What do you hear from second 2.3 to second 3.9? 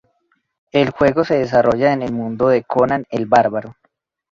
de Conan el Bárbaro.